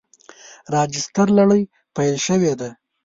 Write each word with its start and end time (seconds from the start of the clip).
راجستر 0.75 1.27
لړۍ 1.37 1.63
پیل 1.95 2.15
شوې 2.27 2.53
ده. 2.59 2.69